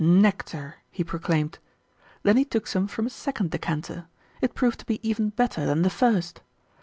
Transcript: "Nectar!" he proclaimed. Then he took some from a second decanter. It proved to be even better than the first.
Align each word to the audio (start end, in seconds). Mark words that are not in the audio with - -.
"Nectar!" 0.03 0.77
he 0.89 1.03
proclaimed. 1.03 1.59
Then 2.23 2.35
he 2.35 2.43
took 2.43 2.65
some 2.65 2.87
from 2.87 3.05
a 3.05 3.09
second 3.11 3.51
decanter. 3.51 4.07
It 4.41 4.55
proved 4.55 4.79
to 4.79 4.85
be 4.87 4.99
even 5.07 5.29
better 5.29 5.63
than 5.67 5.83
the 5.83 5.91
first. 5.91 6.41